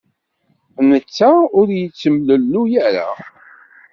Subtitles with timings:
[0.89, 1.29] Netta
[1.59, 3.09] ur yettemlelluy ara.